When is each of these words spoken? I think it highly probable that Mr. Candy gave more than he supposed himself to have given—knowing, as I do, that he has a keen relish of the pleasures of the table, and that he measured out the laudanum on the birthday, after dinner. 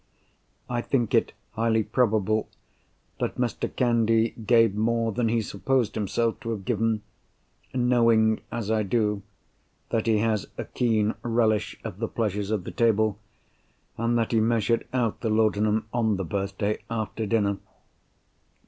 I 0.67 0.81
think 0.81 1.13
it 1.13 1.31
highly 1.51 1.83
probable 1.83 2.49
that 3.19 3.35
Mr. 3.37 3.69
Candy 3.75 4.31
gave 4.31 4.73
more 4.73 5.11
than 5.11 5.29
he 5.29 5.43
supposed 5.43 5.93
himself 5.93 6.39
to 6.39 6.49
have 6.49 6.65
given—knowing, 6.65 8.39
as 8.51 8.71
I 8.71 8.81
do, 8.81 9.21
that 9.91 10.07
he 10.07 10.17
has 10.17 10.47
a 10.57 10.65
keen 10.65 11.13
relish 11.21 11.77
of 11.83 11.99
the 11.99 12.07
pleasures 12.07 12.49
of 12.49 12.63
the 12.63 12.71
table, 12.71 13.19
and 13.95 14.17
that 14.17 14.31
he 14.31 14.39
measured 14.39 14.87
out 14.91 15.21
the 15.21 15.29
laudanum 15.29 15.85
on 15.93 16.17
the 16.17 16.25
birthday, 16.25 16.79
after 16.89 17.27
dinner. 17.27 17.57